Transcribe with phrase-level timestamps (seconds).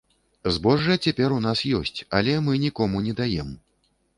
[0.55, 3.57] Збожжа цяпер у нас ёсць, але мы нікому не даем.